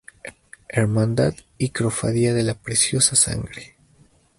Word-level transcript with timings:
Hermandad 0.69 1.35
y 1.59 1.69
Cofradía 1.69 2.33
de 2.33 2.41
La 2.41 2.55
Preciosa 2.55 3.15
Sangre. 3.15 3.75